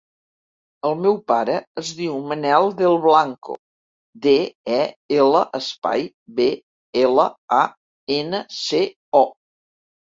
[0.87, 3.59] El meu pare es diu Manel Del Blanco:
[4.25, 4.35] de,
[4.79, 4.81] e,
[5.19, 6.51] ela, espai, be,
[7.07, 7.31] ela,
[7.61, 7.65] a,
[8.21, 8.87] ena, ce,
[9.25, 9.29] o.